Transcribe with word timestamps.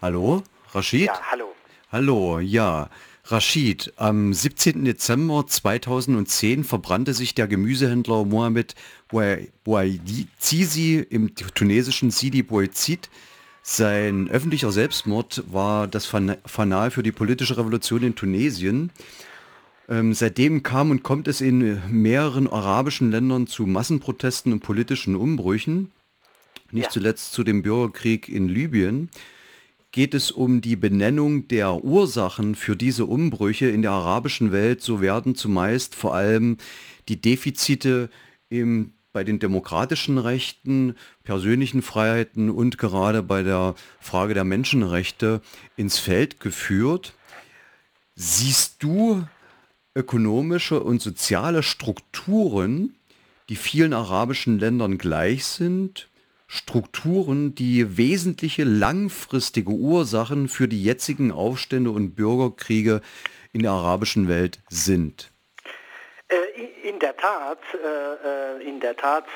Hallo, 0.00 0.44
Rashid? 0.74 1.06
Ja, 1.06 1.20
hallo. 1.32 1.52
Hallo, 1.90 2.38
ja. 2.38 2.88
Rashid, 3.24 3.92
am 3.96 4.32
17. 4.32 4.84
Dezember 4.84 5.44
2010 5.44 6.62
verbrannte 6.62 7.14
sich 7.14 7.34
der 7.34 7.48
Gemüsehändler 7.48 8.24
Mohamed 8.24 8.76
Bouazizi 9.08 11.04
im 11.10 11.34
tunesischen 11.34 12.12
Sidi 12.12 12.44
Bouazid. 12.44 13.10
Sein 13.62 14.30
öffentlicher 14.30 14.70
Selbstmord 14.70 15.42
war 15.48 15.88
das 15.88 16.06
Fanal 16.06 16.92
für 16.92 17.02
die 17.02 17.10
politische 17.10 17.56
Revolution 17.56 18.04
in 18.04 18.14
Tunesien. 18.14 18.92
Ähm, 19.88 20.14
seitdem 20.14 20.62
kam 20.62 20.92
und 20.92 21.02
kommt 21.02 21.26
es 21.26 21.40
in 21.40 21.82
mehreren 21.90 22.46
arabischen 22.46 23.10
Ländern 23.10 23.48
zu 23.48 23.66
Massenprotesten 23.66 24.52
und 24.52 24.60
politischen 24.60 25.16
Umbrüchen. 25.16 25.90
Nicht 26.70 26.84
ja. 26.84 26.90
zuletzt 26.90 27.32
zu 27.32 27.42
dem 27.42 27.62
Bürgerkrieg 27.62 28.28
in 28.28 28.48
Libyen 28.48 29.10
geht 29.92 30.14
es 30.14 30.30
um 30.30 30.60
die 30.60 30.76
Benennung 30.76 31.48
der 31.48 31.82
Ursachen 31.82 32.54
für 32.54 32.76
diese 32.76 33.06
Umbrüche 33.06 33.68
in 33.68 33.82
der 33.82 33.92
arabischen 33.92 34.52
Welt. 34.52 34.82
So 34.82 35.00
werden 35.00 35.34
zumeist 35.34 35.94
vor 35.94 36.14
allem 36.14 36.58
die 37.08 37.20
Defizite 37.20 38.10
im, 38.50 38.92
bei 39.12 39.24
den 39.24 39.38
demokratischen 39.38 40.18
Rechten, 40.18 40.94
persönlichen 41.24 41.82
Freiheiten 41.82 42.50
und 42.50 42.76
gerade 42.76 43.22
bei 43.22 43.42
der 43.42 43.74
Frage 44.00 44.34
der 44.34 44.44
Menschenrechte 44.44 45.40
ins 45.76 45.98
Feld 45.98 46.40
geführt. 46.40 47.14
Siehst 48.14 48.82
du 48.82 49.26
ökonomische 49.94 50.80
und 50.80 51.00
soziale 51.00 51.62
Strukturen, 51.62 52.94
die 53.48 53.56
vielen 53.56 53.94
arabischen 53.94 54.58
Ländern 54.58 54.98
gleich 54.98 55.46
sind 55.46 56.08
Strukturen, 56.50 57.54
die 57.54 57.98
wesentliche 57.98 58.64
langfristige 58.64 59.70
Ursachen 59.70 60.48
für 60.48 60.66
die 60.66 60.82
jetzigen 60.82 61.30
Aufstände 61.30 61.90
und 61.90 62.16
Bürgerkriege 62.16 63.02
in 63.52 63.62
der 63.62 63.72
arabischen 63.72 64.28
Welt 64.28 64.58
sind. 64.70 65.30
Äh, 66.28 66.36
in 66.88 66.98
der 66.98 67.14
Tat, 67.16 67.58
äh, 67.72 68.56
äh, 68.58 68.66
in 68.66 68.80
der 68.80 68.96
Tat 68.96 69.26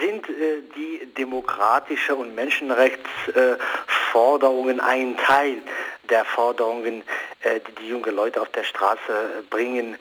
sind 0.00 0.26
die 0.28 1.06
demokratische 1.16 2.14
und 2.14 2.34
Menschenrechtsforderungen 2.34 4.80
ein 4.80 5.16
Teil 5.16 5.62
der 6.10 6.24
Forderungen, 6.24 7.02
die 7.44 7.72
die 7.80 7.88
jungen 7.88 8.14
Leute 8.14 8.40
auf 8.40 8.48
der 8.50 8.62
Straße 8.62 9.42
bringen, 9.50 9.98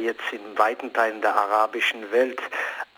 jetzt 0.00 0.20
in 0.30 0.58
weiten 0.58 0.92
Teilen 0.92 1.22
der 1.22 1.34
arabischen 1.34 2.12
Welt. 2.12 2.38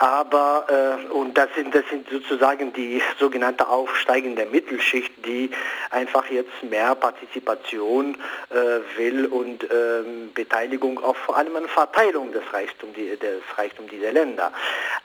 Aber, 0.00 0.64
äh, 0.70 1.12
und 1.12 1.36
das 1.36 1.50
sind, 1.54 1.74
das 1.74 1.84
sind 1.90 2.08
sozusagen 2.08 2.72
die 2.72 3.02
sogenannte 3.18 3.68
aufsteigende 3.68 4.46
Mittelschicht, 4.46 5.12
die 5.26 5.50
einfach 5.90 6.24
jetzt 6.30 6.62
mehr 6.62 6.94
Partizipation 6.94 8.16
äh, 8.48 8.98
will 8.98 9.26
und 9.26 9.62
ähm, 9.64 10.32
Beteiligung 10.32 11.04
auf 11.04 11.18
vor 11.18 11.36
allem 11.36 11.54
an 11.54 11.68
Verteilung 11.68 12.32
des 12.32 12.42
Reichtums, 12.50 12.94
des 12.94 13.42
Reichtums 13.58 13.90
dieser 13.90 14.12
Länder. 14.12 14.50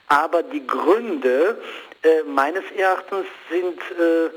Aber 0.08 0.44
die 0.44 0.66
Gründe 0.66 1.58
äh, 2.04 2.24
meines 2.24 2.64
Erachtens 2.78 3.26
sind, 3.50 3.80
äh, 4.00 4.26
äh, 4.26 4.30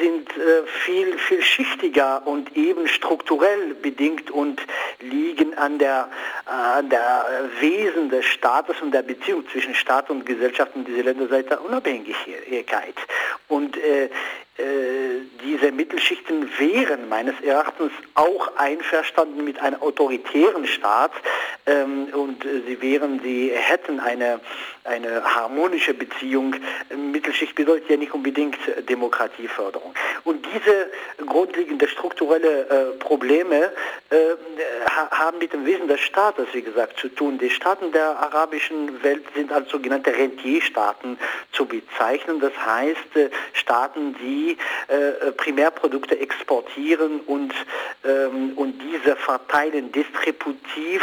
sind 0.00 0.28
äh, 0.36 0.66
viel, 0.84 1.16
viel 1.16 1.40
schichtiger 1.42 2.26
und 2.26 2.56
eben 2.56 2.88
strukturell 2.88 3.74
bedingt 3.74 4.32
und 4.32 4.60
liegen 5.00 5.56
an 5.56 5.78
der, 5.78 6.08
an 6.46 6.90
der 6.90 7.48
Wesen 7.60 8.10
des 8.10 8.24
Staates 8.26 8.80
und 8.82 8.92
der 8.92 9.02
Beziehung 9.02 9.48
zwischen 9.50 9.76
Staat 9.76 10.10
und 10.10 10.26
Gesellschaft 10.26 10.72
in 10.74 10.84
dieser 10.84 11.04
Länder 11.04 11.28
seit 11.28 11.50
der 11.50 11.64
Unabhängigkeit. 11.64 12.96
Und 13.46 13.76
äh, 13.76 14.04
äh, 14.04 14.08
diese 14.58 15.72
Mittelschichten 15.72 16.50
wären 16.58 17.08
meines 17.08 17.40
Erachtens 17.40 17.90
auch 18.14 18.56
einverstanden 18.56 19.44
mit 19.44 19.60
einem 19.60 19.80
autoritären 19.80 20.66
Staat 20.66 21.12
ähm, 21.66 22.08
und 22.12 22.44
äh, 22.44 22.62
sie 22.66 22.82
wären, 22.82 23.20
sie 23.22 23.50
hätten 23.54 24.00
eine, 24.00 24.40
eine 24.84 25.22
harmonische 25.24 25.94
Beziehung. 25.94 26.56
Mittelschicht 26.94 27.54
bedeutet 27.54 27.88
ja 27.88 27.96
nicht 27.96 28.12
unbedingt 28.12 28.58
Demokratieförderung. 28.88 29.94
Und 30.24 30.46
diese 30.54 30.90
grundlegenden 31.24 31.88
strukturelle 31.88 32.66
äh, 32.68 32.98
Probleme 32.98 33.72
äh, 34.10 34.16
haben 35.10 35.38
mit 35.38 35.52
dem 35.52 35.64
Wesen 35.64 35.88
des 35.88 36.00
Staates, 36.00 36.46
wie 36.52 36.62
gesagt, 36.62 36.98
zu 36.98 37.08
tun. 37.08 37.38
Die 37.38 37.50
Staaten 37.50 37.92
der 37.92 38.18
arabischen 38.18 39.02
Welt 39.02 39.24
sind 39.34 39.52
als 39.52 39.70
sogenannte 39.70 40.14
Rentierstaaten 40.16 41.18
zu 41.62 41.66
bezeichnen. 41.66 42.40
Das 42.40 42.52
heißt, 42.64 43.16
äh, 43.16 43.30
Staaten, 43.52 44.14
die 44.14 44.32
die 44.32 44.56
äh, 44.88 45.32
Primärprodukte 45.32 46.18
exportieren 46.18 47.20
und, 47.20 47.52
ähm, 48.04 48.52
und 48.56 48.80
diese 48.80 49.16
verteilen 49.16 49.92
distributiv 49.92 51.02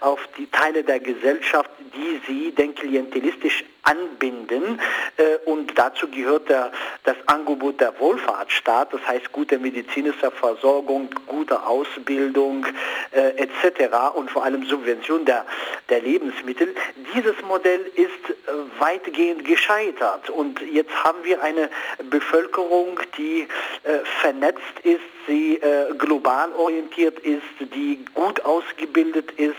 auf 0.00 0.20
die 0.36 0.46
Teile 0.50 0.84
der 0.84 1.00
Gesellschaft, 1.00 1.70
die 1.94 2.20
sie 2.26 2.52
denn 2.52 2.74
klientelistisch 2.74 3.64
anbinden. 3.88 4.80
Äh, 5.16 5.36
und 5.46 5.78
dazu 5.78 6.08
gehört 6.08 6.48
der, 6.48 6.70
das 7.04 7.16
Angebot 7.26 7.80
der 7.80 7.98
Wohlfahrtsstaat, 7.98 8.92
das 8.92 9.06
heißt 9.06 9.32
gute 9.32 9.58
medizinische 9.58 10.30
Versorgung, 10.30 11.08
gute 11.26 11.66
Ausbildung 11.66 12.66
äh, 13.12 13.30
etc. 13.36 14.14
und 14.14 14.30
vor 14.30 14.44
allem 14.44 14.64
Subvention 14.66 15.24
der, 15.24 15.46
der 15.88 16.00
Lebensmittel. 16.00 16.74
Dieses 17.14 17.40
Modell 17.42 17.80
ist 17.94 18.08
äh, 18.30 18.80
weitgehend 18.80 19.44
gescheitert 19.44 20.30
und 20.30 20.60
jetzt 20.72 20.92
haben 21.04 21.18
wir 21.24 21.42
eine 21.42 21.70
Bevölkerung, 22.10 23.00
die 23.16 23.42
äh, 23.82 23.98
vernetzt 24.20 24.62
ist, 24.82 25.00
sie 25.28 25.56
äh, 25.56 25.94
global 25.96 26.52
orientiert 26.52 27.18
ist, 27.20 27.42
die 27.60 28.04
gut 28.14 28.44
ausgebildet 28.44 29.30
ist, 29.32 29.54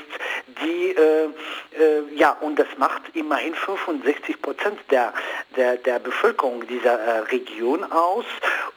die, 0.61 0.89
äh, 0.89 1.25
äh, 1.25 2.15
ja, 2.15 2.31
und 2.41 2.59
das 2.59 2.67
macht 2.77 3.03
immerhin 3.13 3.53
65 3.53 4.41
Prozent 4.41 4.79
der, 4.91 5.13
der, 5.55 5.77
der 5.77 5.99
Bevölkerung 5.99 6.67
dieser 6.67 6.99
äh, 6.99 7.19
Region 7.19 7.83
aus. 7.91 8.25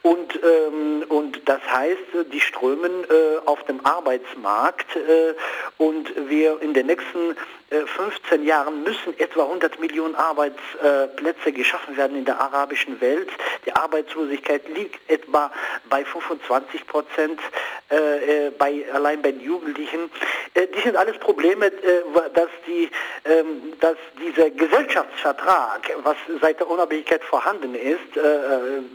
Und, 0.03 0.37
ähm, 0.43 1.05
und 1.07 1.47
das 1.47 1.61
heißt, 1.61 1.97
die 2.31 2.41
strömen 2.41 2.91
äh, 3.05 3.37
auf 3.45 3.63
dem 3.63 3.85
Arbeitsmarkt 3.85 4.97
äh, 4.97 5.33
und 5.77 6.11
wir 6.29 6.61
in 6.61 6.73
den 6.73 6.87
nächsten 6.87 7.35
15 7.69 8.43
Jahren 8.43 8.83
müssen 8.83 9.17
etwa 9.17 9.45
100 9.45 9.79
Millionen 9.79 10.13
Arbeitsplätze 10.13 11.51
geschaffen 11.51 11.97
werden 11.97 12.15
in 12.15 12.25
der 12.25 12.39
arabischen 12.39 13.01
Welt. 13.01 13.29
Die 13.65 13.75
Arbeitslosigkeit 13.75 14.67
liegt 14.69 15.09
etwa 15.09 15.51
bei 15.89 16.05
25 16.05 16.85
Prozent 16.85 17.39
äh, 17.93 18.51
bei, 18.57 18.85
allein 18.93 19.21
bei 19.21 19.31
den 19.31 19.41
Jugendlichen. 19.41 20.09
Äh, 20.53 20.67
die 20.67 20.81
sind 20.81 20.95
alles 20.95 21.17
Probleme, 21.17 21.67
äh, 21.67 21.71
dass, 22.33 22.49
die, 22.67 22.89
ähm, 23.25 23.73
dass 23.79 23.97
dieser 24.19 24.49
Gesellschaftsvertrag, 24.49 25.91
was 26.03 26.17
seit 26.41 26.59
der 26.59 26.69
Unabhängigkeit 26.69 27.23
vorhanden 27.23 27.75
ist, 27.75 27.99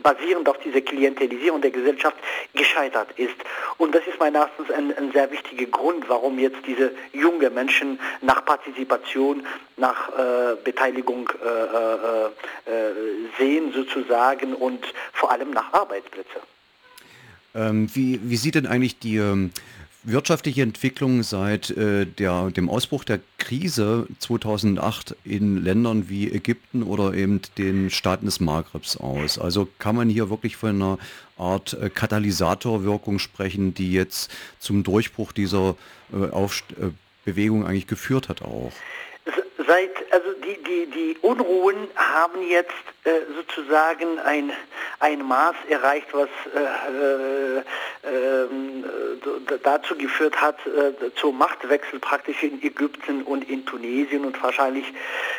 basierend 0.02 0.48
auf 0.48 0.58
dieser 0.58 0.80
Klientelisierung 0.80 1.60
der 1.60 1.70
Gesellschaft, 1.70 2.16
gescheitert 2.54 3.08
ist. 3.16 3.36
Und 3.78 3.94
das 3.94 4.06
ist 4.06 4.18
meines 4.18 4.40
Erachtens 4.40 4.70
ein, 4.70 4.96
ein 4.96 5.12
sehr 5.12 5.30
wichtiger 5.30 5.66
Grund, 5.66 6.08
warum 6.08 6.38
jetzt 6.38 6.58
diese 6.66 6.92
jungen 7.12 7.52
Menschen 7.54 7.98
nach 8.20 8.44
Partizipation, 8.44 9.46
nach 9.76 10.08
äh, 10.08 10.56
Beteiligung 10.62 11.30
äh, 11.42 12.26
äh, 12.70 12.92
sehen 13.38 13.72
sozusagen 13.72 14.54
und 14.54 14.84
vor 15.12 15.30
allem 15.30 15.50
nach 15.50 15.72
Arbeitsplätzen. 15.72 16.57
Ähm, 17.54 17.88
wie, 17.94 18.20
wie 18.22 18.36
sieht 18.36 18.54
denn 18.54 18.66
eigentlich 18.66 18.98
die 18.98 19.16
ähm, 19.16 19.50
wirtschaftliche 20.04 20.62
Entwicklung 20.62 21.22
seit 21.22 21.70
äh, 21.70 22.06
der, 22.06 22.50
dem 22.50 22.70
Ausbruch 22.70 23.04
der 23.04 23.20
Krise 23.38 24.06
2008 24.18 25.16
in 25.24 25.62
Ländern 25.62 26.08
wie 26.08 26.30
Ägypten 26.30 26.82
oder 26.82 27.14
eben 27.14 27.40
den 27.56 27.90
Staaten 27.90 28.26
des 28.26 28.40
Maghrebs 28.40 28.96
aus? 28.96 29.38
Also 29.38 29.68
kann 29.78 29.96
man 29.96 30.08
hier 30.08 30.30
wirklich 30.30 30.56
von 30.56 30.70
einer 30.70 30.98
Art 31.36 31.74
äh, 31.74 31.90
Katalysatorwirkung 31.90 33.18
sprechen, 33.18 33.74
die 33.74 33.92
jetzt 33.92 34.30
zum 34.58 34.82
Durchbruch 34.82 35.32
dieser 35.32 35.76
äh, 36.12 36.24
äh, 36.26 36.90
Bewegung 37.24 37.66
eigentlich 37.66 37.86
geführt 37.86 38.28
hat 38.28 38.42
auch? 38.42 38.72
Seit, 39.68 39.90
also 40.12 40.32
die, 40.32 40.62
die, 40.62 40.86
die 40.86 41.18
Unruhen 41.20 41.88
haben 41.94 42.42
jetzt 42.48 42.72
äh, 43.04 43.10
sozusagen 43.36 44.18
ein, 44.18 44.50
ein 44.98 45.22
Maß 45.22 45.56
erreicht, 45.68 46.08
was 46.12 46.28
äh, 46.54 47.58
äh, 47.58 47.62
ähm, 48.04 48.84
dazu 49.62 49.94
geführt 49.96 50.40
hat, 50.40 50.56
äh, 50.66 51.14
zum 51.16 51.36
Machtwechsel 51.36 51.98
praktisch 51.98 52.42
in 52.42 52.62
Ägypten 52.62 53.22
und 53.22 53.48
in 53.48 53.66
Tunesien 53.66 54.24
und 54.24 54.42
wahrscheinlich 54.42 54.86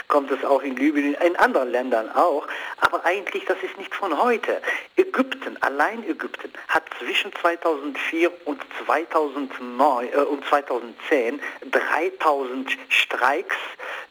kommt 0.08 0.30
es 0.30 0.46
auch 0.46 0.62
in 0.62 0.76
Libyen, 0.76 1.16
in 1.16 1.36
anderen 1.36 1.72
Ländern 1.72 2.12
auch. 2.12 2.48
Aber 2.82 3.04
eigentlich, 3.06 3.46
das 3.46 3.58
ist 3.64 3.78
nicht 3.78 3.96
von 3.96 4.22
heute. 4.22 4.62
Ägypten, 4.96 5.58
allein 5.62 6.04
Ägypten, 6.08 6.52
hat 6.68 6.84
zwischen 7.00 7.34
2004 7.34 8.32
und 8.46 8.62
2009 8.86 10.08
äh, 10.14 10.18
und 10.18 10.46
2010 10.46 11.42
3000 11.72 12.78
Streiks, 12.90 13.56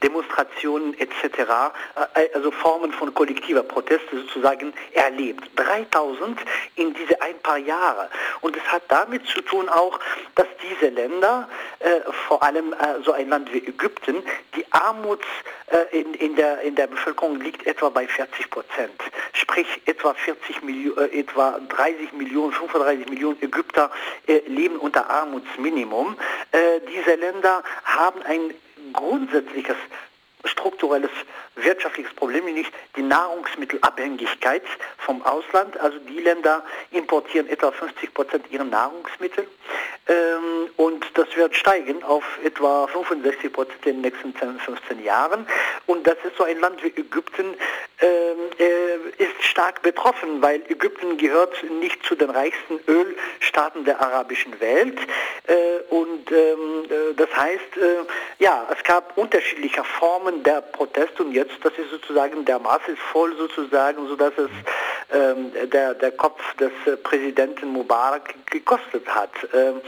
Demonstrationen 0.02 0.98
etc., 0.98 1.50
also 2.34 2.50
Formen 2.50 2.92
von 2.92 3.12
kollektiver 3.14 3.62
Proteste 3.62 4.20
sozusagen 4.20 4.72
erlebt. 4.92 5.50
3000 5.56 6.38
in 6.76 6.94
diese 6.94 7.20
ein 7.20 7.38
paar 7.40 7.58
Jahre. 7.58 8.08
Und 8.40 8.56
es 8.56 8.62
hat 8.64 8.82
damit 8.88 9.26
zu 9.26 9.40
tun 9.42 9.68
auch, 9.68 9.98
dass 10.34 10.46
diese 10.62 10.90
Länder, 10.90 11.48
äh, 11.80 12.00
vor 12.28 12.42
allem 12.42 12.72
äh, 12.72 13.02
so 13.04 13.12
ein 13.12 13.28
Land 13.28 13.52
wie 13.52 13.58
Ägypten, 13.58 14.22
die 14.54 14.64
Armuts 14.72 15.26
äh, 15.66 16.00
in, 16.00 16.14
in, 16.14 16.36
der, 16.36 16.60
in 16.62 16.74
der 16.74 16.86
Bevölkerung 16.86 17.40
liegt 17.40 17.66
etwa 17.66 17.88
bei 17.88 18.06
40 18.06 18.50
Prozent. 18.50 19.00
Sprich, 19.32 19.66
etwa 19.86 20.14
40 20.14 20.62
Millionen, 20.62 21.10
äh, 21.10 21.20
etwa 21.20 21.58
30 21.68 22.12
Millionen, 22.12 22.52
35 22.52 23.08
Millionen 23.08 23.42
Ägypter 23.42 23.90
äh, 24.26 24.38
leben 24.46 24.76
unter 24.76 25.08
Armutsminimum. 25.10 26.16
Äh, 26.52 26.80
diese 26.92 27.14
Länder 27.14 27.62
haben 27.84 28.22
ein 28.22 28.54
grundsätzliches 28.98 29.76
strukturelles 30.44 31.10
wirtschaftliches 31.56 32.12
Problem, 32.14 32.44
nämlich 32.44 32.68
die 32.96 33.02
Nahrungsmittelabhängigkeit 33.02 34.62
vom 34.98 35.22
Ausland. 35.22 35.78
Also 35.78 35.98
die 35.98 36.20
Länder 36.20 36.64
importieren 36.90 37.48
etwa 37.48 37.72
50 37.72 38.14
Prozent 38.14 38.44
ihrer 38.50 38.64
Nahrungsmittel 38.64 39.46
ähm, 40.08 40.70
und 40.76 41.04
das 41.14 41.34
wird 41.36 41.56
steigen 41.56 42.02
auf 42.02 42.24
etwa 42.44 42.86
65 42.86 43.52
Prozent 43.52 43.86
in 43.86 43.94
den 43.94 44.00
nächsten 44.02 44.34
10, 44.36 44.60
15 44.60 45.04
Jahren. 45.04 45.46
Und 45.86 46.06
das 46.06 46.16
ist 46.24 46.36
so 46.36 46.44
ein 46.44 46.58
Land 46.60 46.82
wie 46.82 46.88
Ägypten, 46.88 47.54
ist 48.00 49.42
stark 49.42 49.82
betroffen, 49.82 50.40
weil 50.40 50.62
Ägypten 50.68 51.16
gehört 51.18 51.64
nicht 51.80 52.04
zu 52.04 52.14
den 52.14 52.30
reichsten 52.30 52.78
Ölstaaten 52.86 53.84
der 53.84 54.00
arabischen 54.00 54.58
Welt. 54.60 54.98
Äh, 55.46 55.54
und 55.90 56.30
ähm, 56.30 56.84
äh, 56.84 57.14
das 57.16 57.34
heißt, 57.34 57.76
äh, 57.76 57.96
ja, 58.38 58.66
es 58.72 58.82
gab 58.84 59.16
unterschiedliche 59.16 59.82
Formen 59.82 60.42
der 60.42 60.60
Proteste 60.60 61.22
und 61.22 61.32
jetzt, 61.32 61.56
das 61.62 61.72
ist 61.78 61.90
sozusagen, 61.90 62.44
der 62.44 62.58
Maß 62.58 62.82
ist 62.88 63.00
voll 63.12 63.34
sozusagen, 63.36 64.06
sodass 64.06 64.32
es 64.36 64.50
ähm, 64.50 64.64
der, 65.10 65.94
der 65.94 66.12
Kopf 66.12 66.40
des 66.56 66.72
äh, 66.86 66.96
Präsidenten 66.96 67.68
Mubarak 67.68 68.34
gekostet 68.50 69.06
hat. 69.08 69.30
Ähm, 69.54 69.80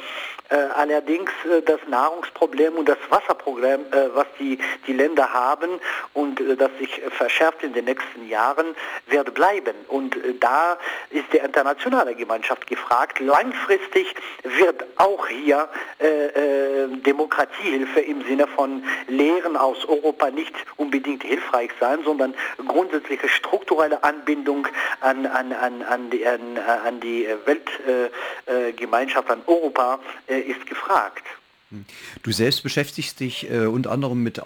äh, 0.48 0.56
allerdings 0.74 1.30
äh, 1.44 1.62
das 1.62 1.80
Nahrungsproblem 1.88 2.74
und 2.74 2.88
das 2.88 2.98
Wasserproblem, 3.08 3.80
was 4.14 4.26
die, 4.38 4.58
die 4.86 4.92
Länder 4.92 5.32
haben 5.32 5.80
und 6.14 6.40
das 6.58 6.70
sich 6.78 7.02
verschärft 7.10 7.62
in 7.62 7.72
den 7.72 7.84
nächsten 7.84 8.28
Jahren, 8.28 8.74
wird 9.06 9.34
bleiben. 9.34 9.74
Und 9.88 10.16
da 10.40 10.78
ist 11.10 11.24
die 11.32 11.38
internationale 11.38 12.14
Gemeinschaft 12.14 12.66
gefragt. 12.66 13.20
Langfristig 13.20 14.14
wird 14.42 14.84
auch 14.96 15.26
hier 15.26 15.68
Demokratiehilfe 15.98 18.00
im 18.00 18.24
Sinne 18.24 18.46
von 18.46 18.84
Lehren 19.08 19.56
aus 19.56 19.86
Europa 19.88 20.30
nicht 20.30 20.54
unbedingt 20.76 21.22
hilfreich 21.22 21.70
sein, 21.80 22.00
sondern 22.04 22.34
grundsätzliche 22.66 23.28
strukturelle 23.28 24.02
Anbindung 24.02 24.66
an, 25.00 25.09
an, 25.16 25.52
an, 25.52 25.82
an 25.82 26.10
die, 26.10 26.26
an, 26.26 26.58
an 26.58 27.00
die 27.00 27.26
Weltgemeinschaft, 28.46 29.30
an 29.30 29.42
Europa 29.46 30.00
ist 30.26 30.66
gefragt. 30.66 31.24
Du 32.24 32.32
selbst 32.32 32.64
beschäftigst 32.64 33.20
dich 33.20 33.48
äh, 33.48 33.66
unter 33.66 33.92
anderem 33.92 34.24
mit, 34.24 34.42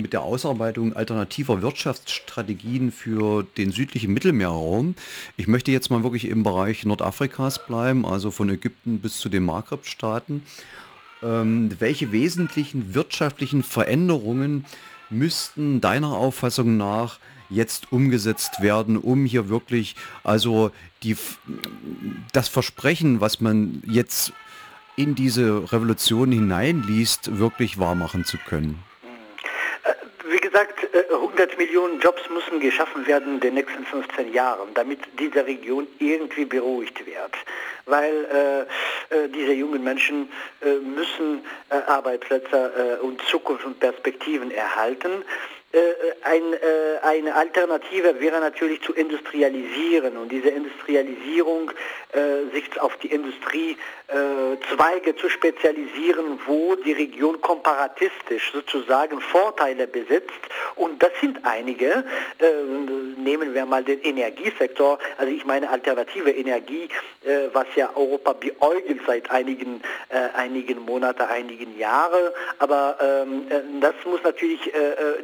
mit, 0.00 0.12
der 0.12 0.22
Ausarbeitung 0.22 0.94
alternativer 0.94 1.60
Wirtschaftsstrategien 1.60 2.92
für 2.92 3.42
den 3.56 3.72
südlichen 3.72 4.14
Mittelmeerraum. 4.14 4.94
Ich 5.36 5.48
möchte 5.48 5.72
jetzt 5.72 5.90
mal 5.90 6.04
wirklich 6.04 6.28
im 6.28 6.44
Bereich 6.44 6.84
Nordafrikas 6.84 7.66
bleiben, 7.66 8.06
also 8.06 8.30
von 8.30 8.48
Ägypten 8.48 9.00
bis 9.00 9.18
zu 9.18 9.28
den 9.28 9.42
Maghreb-Staaten. 9.42 10.44
Ähm, 11.24 11.70
welche 11.80 12.12
wesentlichen 12.12 12.94
wirtschaftlichen 12.94 13.64
Veränderungen 13.64 14.64
müssten 15.10 15.80
deiner 15.80 16.12
Auffassung 16.12 16.76
nach 16.76 17.18
jetzt 17.52 17.92
umgesetzt 17.92 18.62
werden, 18.62 18.96
um 18.96 19.24
hier 19.24 19.48
wirklich 19.48 19.94
also 20.24 20.70
die, 21.02 21.16
das 22.32 22.48
Versprechen, 22.48 23.20
was 23.20 23.40
man 23.40 23.82
jetzt 23.86 24.32
in 24.96 25.14
diese 25.14 25.72
Revolution 25.72 26.32
hineinliest, 26.32 27.38
wirklich 27.38 27.78
wahrmachen 27.78 28.24
zu 28.24 28.38
können? 28.38 28.82
Äh, 29.84 29.94
wie 30.30 30.38
gesagt, 30.38 30.86
100 31.10 31.52
äh, 31.52 31.56
Millionen 31.56 32.00
Jobs 32.00 32.22
müssen 32.30 32.60
geschaffen 32.60 33.06
werden 33.06 33.34
in 33.34 33.40
den 33.40 33.54
nächsten 33.54 33.84
15 33.84 34.32
Jahren, 34.32 34.74
damit 34.74 35.00
diese 35.18 35.46
Region 35.46 35.86
irgendwie 35.98 36.44
beruhigt 36.44 37.04
wird. 37.06 37.34
Weil 37.86 38.66
äh, 39.10 39.14
äh 39.14 39.28
diese 39.28 39.52
jungen 39.52 39.82
Menschen 39.82 40.28
äh, 40.60 40.74
müssen 40.74 41.44
äh, 41.70 41.74
Arbeitsplätze 41.90 43.00
und 43.02 43.20
Zukunft 43.22 43.64
und 43.64 43.80
Perspektiven 43.80 44.50
erhalten. 44.50 45.24
Äh, 45.72 45.78
ein, 46.22 46.52
äh, 46.52 46.98
eine 47.00 47.34
Alternative 47.34 48.20
wäre 48.20 48.40
natürlich 48.40 48.82
zu 48.82 48.92
industrialisieren. 48.92 50.18
Und 50.18 50.30
diese 50.30 50.50
Industrialisierung 50.50 51.72
sich 52.52 52.80
auf 52.80 52.96
die 52.98 53.08
Industriezweige 53.08 55.16
zu 55.16 55.30
spezialisieren, 55.30 56.38
wo 56.46 56.76
die 56.76 56.92
Region 56.92 57.40
komparatistisch 57.40 58.52
sozusagen 58.52 59.20
Vorteile 59.20 59.86
besitzt. 59.86 60.30
Und 60.74 61.02
das 61.02 61.10
sind 61.20 61.38
einige. 61.44 62.04
nehmen 63.16 63.54
wir 63.54 63.64
mal 63.64 63.84
den 63.84 64.02
Energiesektor, 64.02 64.98
also 65.16 65.32
ich 65.32 65.44
meine 65.44 65.70
alternative 65.70 66.30
Energie, 66.30 66.88
was 67.52 67.66
ja 67.76 67.90
Europa 67.94 68.34
beäugelt 68.34 69.00
seit 69.06 69.30
einigen, 69.30 69.80
einigen 70.34 70.80
Monaten, 70.80 71.22
einigen 71.22 71.78
Jahren, 71.78 72.32
aber 72.58 72.98
ähm, 73.00 73.46
das 73.80 73.94
muss 74.04 74.22
natürlich 74.22 74.72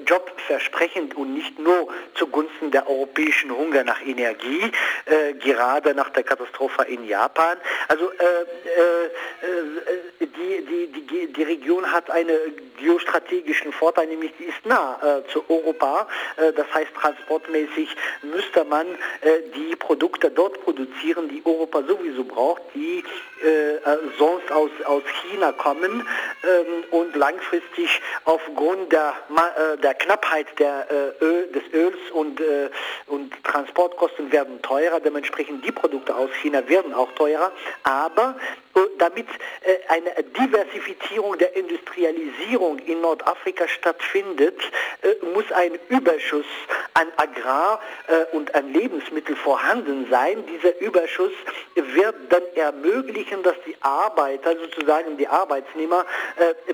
Job 0.06 0.32
versprechend 0.46 1.17
und 1.17 1.35
nicht 1.35 1.58
nur 1.58 1.88
zugunsten 2.14 2.70
der 2.70 2.88
europäischen 2.88 3.50
Hunger 3.50 3.85
nach 3.85 4.05
Energie, 4.05 4.70
äh, 5.06 5.35
gerade 5.35 5.94
nach 5.94 6.11
der 6.11 6.23
Katastrophe 6.23 6.78
in 6.87 7.07
Japan. 7.07 7.59
Also 7.89 8.11
äh, 8.13 8.25
äh, 8.25 9.07
äh 9.07 10.27
die, 10.39 10.65
die, 10.65 11.03
die, 11.03 11.33
die 11.33 11.43
Region 11.43 11.91
hat 11.91 12.11
einen 12.11 12.37
geostrategischen 12.79 13.73
Vorteil, 13.73 14.07
nämlich 14.07 14.33
die 14.39 14.45
ist 14.45 14.65
nah 14.65 14.99
äh, 15.03 15.29
zu 15.33 15.45
Europa. 15.49 16.07
Äh, 16.37 16.53
das 16.53 16.73
heißt, 16.73 16.95
transportmäßig 16.95 17.89
müsste 18.23 18.65
man 18.65 18.87
die 19.55 19.77
Produkte 19.77 20.31
dort 20.31 20.63
produzieren, 20.63 21.29
die 21.29 21.43
Europa 21.45 21.83
sowieso 21.83 22.25
braucht, 22.25 22.63
die 22.75 23.03
sonst 24.19 24.51
aus, 24.51 24.71
aus 24.85 25.03
China 25.23 25.53
kommen 25.53 26.07
ähm, 26.43 26.85
und 26.91 27.15
langfristig 27.15 28.01
aufgrund 28.25 28.93
der, 28.93 29.15
der 29.83 29.95
Knappheit 29.95 30.47
der, 30.59 30.87
äh, 30.91 31.25
Öl, 31.25 31.47
des 31.53 31.63
Öls 31.73 31.99
und, 32.13 32.41
äh, 32.41 32.71
und 33.07 33.33
Transportkosten 33.45 34.31
werden 34.33 34.61
teurer, 34.63 35.01
dementsprechend 35.01 35.65
die 35.65 35.73
Produkte 35.73 36.15
aus 36.15 36.31
China 36.41 36.68
werden 36.69 36.94
auch 36.94 37.12
teurer, 37.12 37.53
aber 37.82 38.37
äh, 38.79 38.81
damit 38.99 39.26
äh, 39.62 39.76
eine 39.88 40.11
Diversifizierung 40.23 41.38
der 41.38 41.57
Industrialisierung 41.57 42.78
in 42.81 43.00
Nordafrika 43.00 43.66
stattfindet, 43.69 44.61
äh, 45.02 45.25
muss 45.35 45.50
ein 45.52 45.78
Überschuss 45.88 46.47
an 46.95 47.09
Agrar- 47.16 47.81
und 48.33 48.54
an 48.54 48.73
Lebensmittel 48.73 49.37
vorhanden 49.37 50.07
sein. 50.11 50.45
Dieser 50.47 50.81
Überschuss 50.81 51.33
wird 51.75 52.14
dann 52.31 52.43
ermöglichen, 52.54 53.43
dass 53.43 53.54
die 53.66 53.76
Arbeiter, 53.81 54.57
sozusagen 54.57 55.16
die 55.16 55.28
Arbeitsnehmer, 55.28 56.04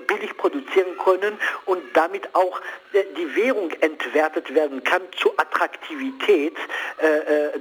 billig 0.07 0.35
produzieren 0.37 0.97
können 1.03 1.37
und 1.65 1.81
damit 1.93 2.27
auch 2.33 2.59
die 2.93 3.35
Währung 3.35 3.71
entwertet 3.81 4.53
werden 4.55 4.83
kann 4.83 5.01
zur 5.17 5.33
Attraktivität 5.37 6.55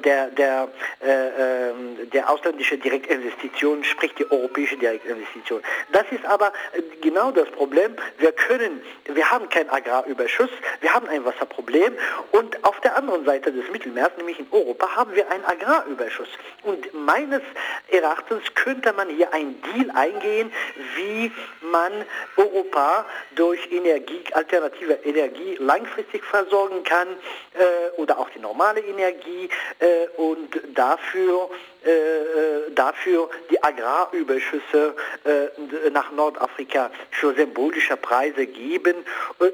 der, 0.04 0.28
der, 0.28 0.68
ähm, 1.02 2.10
der 2.10 2.23
ausländischen 2.24 2.80
Direktinvestitionen, 2.80 3.84
sprich 3.84 4.14
die 4.14 4.30
europäische 4.30 4.76
Direktinvestition. 4.76 5.62
Das 5.92 6.04
ist 6.10 6.24
aber 6.24 6.52
äh, 6.72 6.82
genau 7.00 7.30
das 7.30 7.48
Problem. 7.50 7.96
Wir 8.18 8.32
können, 8.32 8.82
wir 9.06 9.30
haben 9.30 9.48
keinen 9.48 9.70
Agrarüberschuss, 9.70 10.50
wir 10.80 10.92
haben 10.92 11.08
ein 11.08 11.24
Wasserproblem 11.24 11.94
und 12.32 12.64
auf 12.64 12.80
der 12.80 12.96
anderen 12.96 13.24
Seite 13.24 13.52
des 13.52 13.70
Mittelmeers, 13.70 14.10
nämlich 14.16 14.38
in 14.38 14.46
Europa, 14.50 14.96
haben 14.96 15.14
wir 15.14 15.30
einen 15.30 15.44
Agrarüberschuss. 15.44 16.28
Und 16.62 16.92
meines 16.94 17.42
Erachtens 17.88 18.42
könnte 18.54 18.92
man 18.92 19.08
hier 19.08 19.32
ein 19.32 19.60
Deal 19.62 19.90
eingehen, 19.94 20.52
wie 20.96 21.32
man 21.62 21.92
Europa 22.36 23.06
durch 23.34 23.70
Energie, 23.70 24.22
alternative 24.32 24.94
Energie 25.04 25.56
langfristig 25.58 26.24
versorgen 26.24 26.84
kann 26.84 27.08
äh, 27.54 28.00
oder 28.00 28.18
auch 28.18 28.30
die 28.30 28.38
normale 28.40 28.80
Energie 28.80 29.48
äh, 29.78 30.06
und 30.16 30.60
dafür 30.74 31.50
äh, 31.84 31.90
äh, 31.90 32.70
dafür 32.74 33.28
die 33.50 33.62
Agrarüberschüsse 33.62 34.96
äh, 35.24 35.90
nach 35.90 36.10
Nordafrika 36.12 36.90
für 37.10 37.34
symbolische 37.34 37.96
Preise 37.96 38.46
geben. 38.46 39.04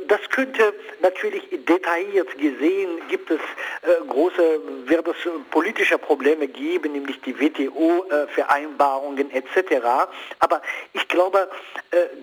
Das 0.07 0.21
könnte 0.31 0.73
natürlich 1.03 1.43
detailliert 1.51 2.39
gesehen, 2.39 3.01
gibt 3.09 3.31
es 3.31 3.41
große, 4.09 4.61
wird 4.87 5.09
es 5.09 5.17
politische 5.51 5.99
Probleme 5.99 6.47
geben, 6.47 6.93
nämlich 6.93 7.21
die 7.23 7.39
WTO-Vereinbarungen 7.39 9.31
etc. 9.33 9.85
Aber 10.39 10.63
ich 10.93 11.07
glaube, 11.09 11.51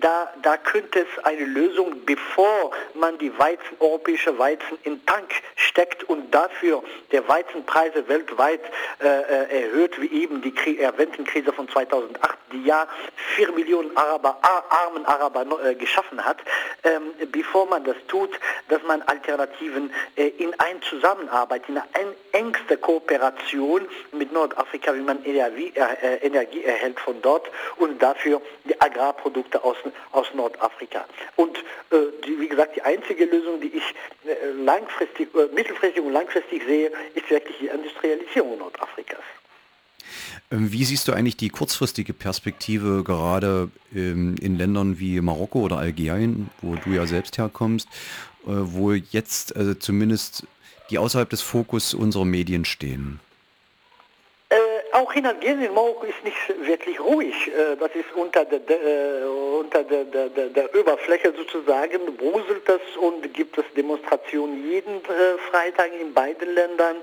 da, 0.00 0.32
da 0.42 0.56
könnte 0.56 1.00
es 1.00 1.24
eine 1.24 1.44
Lösung, 1.44 2.04
bevor 2.04 2.72
man 2.94 3.18
die 3.18 3.36
Weizen, 3.38 3.76
europäische 3.78 4.38
Weizen 4.38 4.78
in 4.84 5.04
Tank 5.06 5.30
steckt 5.56 6.04
und 6.04 6.34
dafür 6.34 6.82
der 7.12 7.28
Weizenpreise 7.28 8.08
weltweit 8.08 8.62
erhöht 8.98 9.97
wie 10.00 10.22
eben 10.22 10.42
die 10.42 10.78
erwähnten 10.78 11.24
Krise 11.24 11.52
von 11.52 11.68
2008, 11.68 12.38
die 12.52 12.64
ja 12.64 12.86
vier 13.34 13.52
Millionen 13.52 13.96
Araber, 13.96 14.38
armen 14.42 15.04
Araber 15.06 15.46
äh, 15.64 15.74
geschaffen 15.74 16.24
hat, 16.24 16.38
ähm, 16.84 17.12
bevor 17.30 17.66
man 17.66 17.84
das 17.84 17.96
tut, 18.08 18.30
dass 18.68 18.82
man 18.82 19.02
Alternativen 19.02 19.92
äh, 20.16 20.28
in 20.28 20.52
ein 20.58 20.80
Zusammenarbeit, 20.82 21.68
in 21.68 21.78
eine 21.78 22.14
engste 22.32 22.76
Kooperation 22.76 23.88
mit 24.12 24.32
Nordafrika, 24.32 24.94
wie 24.94 25.00
man 25.00 25.24
Energie, 25.24 25.72
äh, 25.74 26.16
Energie 26.26 26.64
erhält 26.64 26.98
von 27.00 27.20
dort 27.22 27.50
und 27.76 28.02
dafür 28.02 28.40
die 28.64 28.80
Agrarprodukte 28.80 29.62
aus, 29.62 29.76
aus 30.12 30.26
Nordafrika. 30.34 31.04
Und 31.36 31.58
äh, 31.90 31.96
die, 32.24 32.40
wie 32.40 32.48
gesagt, 32.48 32.76
die 32.76 32.82
einzige 32.82 33.24
Lösung, 33.24 33.60
die 33.60 33.76
ich 33.76 33.94
äh, 34.26 34.50
langfristig, 34.64 35.34
äh, 35.34 35.46
mittelfristig 35.54 36.02
und 36.02 36.12
langfristig 36.12 36.62
sehe, 36.64 36.92
ist 37.14 37.30
wirklich 37.30 37.56
die 37.58 37.66
Industrialisierung 37.66 38.58
Nordafrikas. 38.58 39.22
Ähm, 40.50 40.72
wie 40.72 40.84
siehst 40.84 41.08
du 41.08 41.12
eigentlich 41.12 41.36
die 41.36 41.50
kurzfristige 41.50 42.14
Perspektive 42.14 43.04
gerade 43.04 43.68
ähm, 43.94 44.36
in 44.40 44.56
Ländern 44.56 44.98
wie 44.98 45.20
Marokko 45.20 45.60
oder 45.60 45.78
Algerien, 45.78 46.48
wo 46.62 46.76
du 46.76 46.90
ja 46.90 47.06
selbst 47.06 47.36
herkommst, 47.36 47.88
äh, 48.46 48.50
wo 48.50 48.92
jetzt 48.92 49.56
also 49.56 49.74
zumindest 49.74 50.44
die 50.90 50.98
außerhalb 50.98 51.28
des 51.28 51.42
Fokus 51.42 51.92
unserer 51.92 52.24
Medien 52.24 52.64
stehen? 52.64 53.20
Äh, 54.48 54.56
auch 54.92 55.12
in 55.12 55.26
Algerien, 55.26 55.74
Marokko 55.74 56.06
ist 56.06 56.24
nicht 56.24 56.66
wirklich 56.66 56.98
ruhig. 56.98 57.34
Äh, 57.48 57.76
das 57.78 57.90
ist 57.94 58.10
unter 58.14 58.46
der, 58.46 58.60
der, 58.60 59.30
unter 59.30 59.84
der, 59.84 60.04
der, 60.04 60.48
der, 60.48 60.74
Oberfläche 60.74 61.34
sozusagen, 61.36 62.16
bruselt 62.16 62.66
es 62.66 62.96
und 62.96 63.34
gibt 63.34 63.58
es 63.58 63.66
Demonstrationen 63.76 64.66
jeden 64.70 65.02
Freitag 65.50 65.90
in 66.00 66.14
beiden 66.14 66.54
Ländern. 66.54 66.96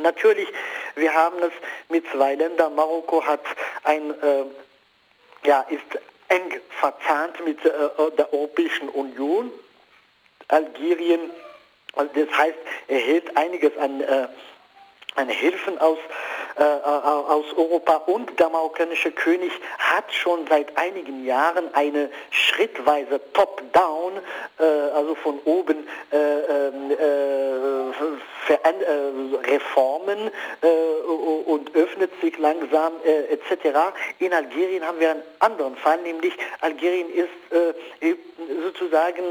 Natürlich, 0.00 0.48
wir 0.94 1.12
haben 1.12 1.42
es 1.42 1.52
mit 1.88 2.04
zwei 2.10 2.34
Ländern. 2.34 2.74
Marokko 2.74 3.24
hat 3.24 3.40
ein, 3.84 4.10
äh, 4.22 4.44
ja, 5.44 5.60
ist 5.62 6.00
eng 6.28 6.60
verzahnt 6.80 7.44
mit 7.44 7.64
äh, 7.64 7.70
der 8.16 8.32
Europäischen 8.32 8.88
Union. 8.88 9.50
Algerien, 10.48 11.30
also 11.94 12.10
das 12.14 12.36
heißt, 12.36 12.58
erhält 12.88 13.36
einiges 13.36 13.76
an, 13.76 14.00
äh, 14.00 14.28
an 15.16 15.28
Hilfen 15.28 15.78
aus 15.78 15.98
äh, 16.58 16.62
aus 16.62 17.46
Europa 17.56 17.96
und 18.06 18.38
der 18.40 18.48
marokkanische 18.48 19.12
König 19.12 19.52
hat 19.78 20.12
schon 20.12 20.46
seit 20.48 20.76
einigen 20.76 21.24
Jahren 21.24 21.72
eine 21.74 22.10
schrittweise 22.30 23.20
Top-Down, 23.32 24.14
äh, 24.58 24.62
also 24.64 25.14
von 25.16 25.38
oben 25.44 25.88
äh, 26.10 26.16
ähm, 26.16 26.90
äh, 26.90 27.88
äh 28.48 28.58
Reformen 29.44 30.30
äh, 30.62 30.68
und 31.46 31.74
öffnet 31.74 32.10
sich 32.20 32.36
langsam 32.38 32.92
etc. 33.04 33.94
In 34.18 34.32
Algerien 34.32 34.84
haben 34.86 34.98
wir 35.00 35.10
einen 35.10 35.22
anderen 35.40 35.76
Fall, 35.76 35.98
nämlich 36.02 36.32
Algerien 36.60 37.12
ist 37.12 37.28
sozusagen 38.62 39.22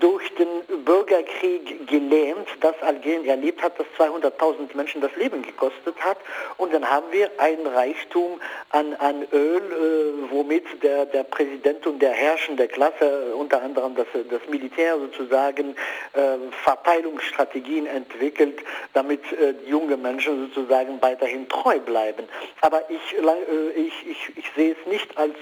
durch 0.00 0.34
den 0.34 0.84
Bürgerkrieg 0.84 1.88
gelähmt, 1.88 2.48
das 2.60 2.74
Algerien 2.82 3.26
erlebt 3.26 3.62
hat, 3.62 3.74
das 3.78 3.86
200.000 3.98 4.76
Menschen 4.76 5.00
das 5.00 5.14
Leben 5.16 5.42
gekostet 5.42 5.96
hat 6.00 6.18
und 6.56 6.72
dann 6.72 6.88
haben 6.88 7.06
wir 7.10 7.30
ein 7.38 7.66
Reichtum 7.66 8.40
an, 8.70 8.94
an 8.94 9.26
Öl, 9.32 9.56
äh, 9.56 10.30
womit 10.30 10.82
der, 10.82 11.06
der 11.06 11.24
Präsident 11.24 11.86
und 11.86 12.00
der 12.00 12.12
herrschende 12.12 12.68
Klasse, 12.68 13.34
unter 13.34 13.62
anderem 13.62 13.94
das, 13.94 14.06
das 14.28 14.40
Militär 14.48 14.98
sozusagen, 14.98 15.76
äh, 16.14 16.36
Verteilungsstrategien 16.64 17.86
entwickelt, 17.86 18.60
damit 18.94 19.20
äh, 19.32 19.54
junge 19.68 19.96
Menschen 19.96 20.48
sozusagen 20.48 21.00
weiterhin 21.00 21.48
treu 21.48 21.78
bleiben. 21.80 22.24
Aber 22.60 22.82
ich, 22.88 23.18
äh, 23.18 23.70
ich, 23.80 24.06
ich, 24.06 24.36
ich 24.36 24.52
sehe 24.54 24.72
es 24.72 24.86
nicht 24.90 25.16
als 25.16 25.34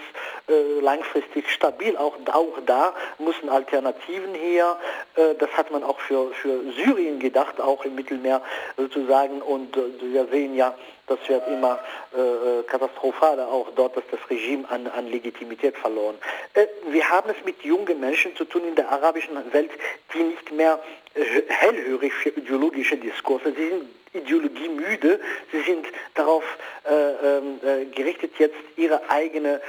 äh, 0.48 0.80
langfristig 0.80 1.50
stabil. 1.50 1.96
Auch, 1.96 2.16
auch 2.32 2.58
da 2.66 2.94
müssen 3.18 3.48
Alternativen 3.48 4.34
her. 4.34 4.76
Äh, 5.16 5.34
das 5.38 5.50
hat 5.56 5.70
man 5.70 5.82
auch 5.82 5.98
für, 6.00 6.32
für 6.32 6.60
Syrien 6.76 7.18
gedacht, 7.18 7.60
auch 7.60 7.84
im 7.84 7.94
Mittelmeer 7.94 8.42
sozusagen. 8.76 9.40
Und 9.42 9.76
wir 10.02 10.26
sehen 10.26 10.54
ja, 10.54 10.74
das 11.06 11.18
wird 11.28 11.46
immer 11.48 11.78
äh, 12.16 12.20
äh, 12.20 12.62
katastrophaler, 12.64 13.48
auch 13.48 13.68
dort 13.76 13.96
ist 13.96 14.06
das 14.10 14.20
Regime 14.30 14.68
an, 14.70 14.86
an 14.86 15.06
Legitimität 15.06 15.76
verloren. 15.76 16.16
Äh, 16.54 16.66
wir 16.88 17.08
haben 17.08 17.30
es 17.30 17.44
mit 17.44 17.62
jungen 17.62 18.00
Menschen 18.00 18.34
zu 18.36 18.44
tun 18.44 18.62
in 18.66 18.74
der 18.74 18.90
arabischen 18.90 19.36
Welt, 19.52 19.70
die 20.14 20.22
nicht 20.22 20.52
mehr 20.52 20.80
äh, 21.14 21.42
hellhörig 21.48 22.12
für 22.12 22.30
ideologische 22.30 22.96
Diskurse, 22.96 23.52
sie 23.56 23.68
sind 23.68 23.88
ideologiemüde, 24.14 25.20
sie 25.50 25.60
sind 25.62 25.86
darauf 26.14 26.44
äh, 26.84 26.92
ähm, 26.92 27.60
äh, 27.64 27.84
gerichtet, 27.86 28.32
jetzt 28.38 28.54
ihre 28.76 29.10
eigene 29.10 29.60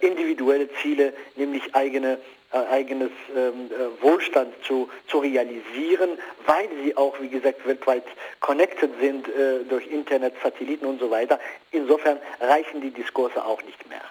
individuelle 0.00 0.68
Ziele, 0.80 1.12
nämlich 1.36 1.74
eigene 1.74 2.12
äh, 2.12 2.37
eigenes 2.56 3.10
ähm, 3.34 3.70
äh, 3.70 4.02
Wohlstand 4.02 4.54
zu, 4.64 4.88
zu 5.06 5.18
realisieren, 5.18 6.18
weil 6.46 6.68
sie 6.82 6.96
auch, 6.96 7.20
wie 7.20 7.28
gesagt, 7.28 7.66
weltweit 7.66 8.04
connected 8.40 8.90
sind 9.00 9.28
äh, 9.28 9.64
durch 9.68 9.86
Internet, 9.86 10.34
Satelliten 10.42 10.86
und 10.86 10.98
so 10.98 11.10
weiter. 11.10 11.38
Insofern 11.70 12.18
reichen 12.40 12.80
die 12.80 12.90
Diskurse 12.90 13.44
auch 13.44 13.62
nicht 13.64 13.88
mehr. 13.88 14.02